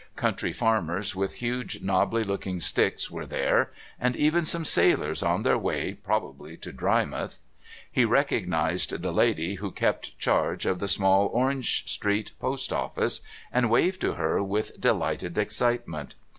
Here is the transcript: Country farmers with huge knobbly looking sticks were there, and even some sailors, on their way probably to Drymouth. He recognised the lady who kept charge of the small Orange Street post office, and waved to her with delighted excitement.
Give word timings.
Country 0.15 0.51
farmers 0.51 1.15
with 1.15 1.35
huge 1.35 1.83
knobbly 1.83 2.23
looking 2.23 2.59
sticks 2.59 3.11
were 3.11 3.27
there, 3.27 3.71
and 3.99 4.15
even 4.15 4.45
some 4.45 4.65
sailors, 4.65 5.21
on 5.21 5.43
their 5.43 5.59
way 5.59 5.93
probably 5.93 6.57
to 6.57 6.71
Drymouth. 6.73 7.37
He 7.91 8.03
recognised 8.03 8.99
the 9.03 9.11
lady 9.11 9.53
who 9.61 9.69
kept 9.69 10.17
charge 10.17 10.65
of 10.65 10.79
the 10.79 10.87
small 10.87 11.27
Orange 11.27 11.87
Street 11.87 12.31
post 12.39 12.73
office, 12.73 13.21
and 13.53 13.69
waved 13.69 14.01
to 14.01 14.13
her 14.13 14.41
with 14.41 14.81
delighted 14.81 15.37
excitement. 15.37 16.15